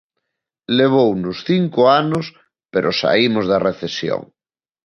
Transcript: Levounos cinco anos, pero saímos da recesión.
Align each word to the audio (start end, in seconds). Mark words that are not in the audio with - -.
Levounos 0.77 1.37
cinco 1.49 1.81
anos, 2.01 2.25
pero 2.73 2.97
saímos 3.01 3.45
da 3.51 3.63
recesión. 3.69 4.21